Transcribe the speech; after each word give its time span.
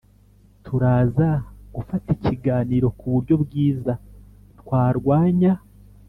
turaza 0.65 1.29
gufata 1.75 2.07
ikiganiro 2.17 2.87
kuburyo 2.97 3.35
bwiza 3.43 3.93
twarwanya 4.59 5.53